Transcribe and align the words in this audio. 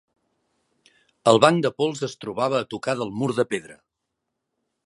El 1.33 1.41
banc 1.45 1.61
de 1.67 1.71
pols 1.83 2.03
es 2.09 2.17
trobava 2.25 2.63
a 2.65 2.69
tocar 2.75 2.99
del 3.03 3.15
mur 3.21 3.33
de 3.41 3.49
pedra. 3.55 3.81